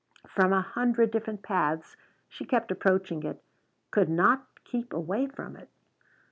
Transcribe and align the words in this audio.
From 0.33 0.51
a 0.51 0.61
hundred 0.63 1.11
different 1.11 1.43
paths 1.43 1.95
she 2.27 2.43
kept 2.43 2.71
approaching 2.71 3.21
it, 3.21 3.43
could 3.91 4.09
not 4.09 4.47
keep 4.65 4.93
away 4.93 5.27
from 5.27 5.55
it. 5.55 5.69